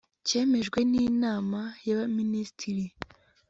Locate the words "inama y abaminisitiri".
1.07-2.85